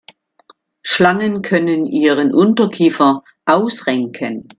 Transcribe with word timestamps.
Schlangen 0.81 1.43
können 1.43 1.85
ihren 1.85 2.33
Unterkiefer 2.33 3.21
ausrenken. 3.45 4.47